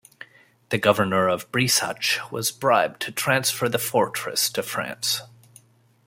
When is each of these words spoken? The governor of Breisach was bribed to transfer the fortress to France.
The 0.69 0.79
governor 0.79 1.29
of 1.29 1.51
Breisach 1.51 2.19
was 2.31 2.49
bribed 2.49 3.01
to 3.03 3.11
transfer 3.11 3.69
the 3.69 3.77
fortress 3.77 4.49
to 4.53 4.63
France. 4.63 5.21